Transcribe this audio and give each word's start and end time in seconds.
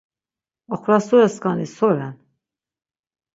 Oxrasure 0.77 1.27
skani 1.33 1.67
so 1.75 1.87
ren? 1.95 2.15